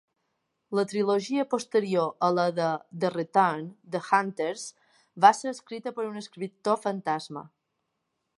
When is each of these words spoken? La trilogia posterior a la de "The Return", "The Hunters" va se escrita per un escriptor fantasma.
La 0.77 0.83
trilogia 0.91 1.43
posterior 1.51 2.09
a 2.27 2.29
la 2.37 2.45
de 2.61 2.69
"The 3.03 3.11
Return", 3.17 3.69
"The 3.97 4.03
Hunters" 4.09 4.65
va 5.27 5.35
se 5.43 5.53
escrita 5.55 5.95
per 6.01 6.09
un 6.15 6.19
escriptor 6.25 6.83
fantasma. 6.89 7.49